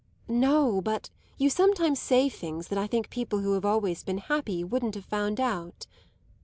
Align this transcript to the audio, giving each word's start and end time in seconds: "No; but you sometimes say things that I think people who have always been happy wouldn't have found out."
"No; 0.27 0.81
but 0.81 1.11
you 1.37 1.51
sometimes 1.51 1.99
say 1.99 2.27
things 2.27 2.69
that 2.69 2.77
I 2.79 2.87
think 2.87 3.11
people 3.11 3.41
who 3.41 3.51
have 3.53 3.65
always 3.65 4.03
been 4.03 4.17
happy 4.17 4.63
wouldn't 4.63 4.95
have 4.95 5.05
found 5.05 5.39
out." 5.39 5.85